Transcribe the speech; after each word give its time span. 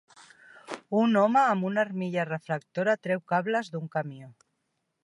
Un 1.01 1.13
home 1.23 1.43
amb 1.51 1.67
una 1.69 1.83
armilla 1.89 2.27
reflectora 2.31 2.99
treu 3.09 3.23
cables 3.35 3.75
d'un 3.77 3.87
camió. 3.99 4.35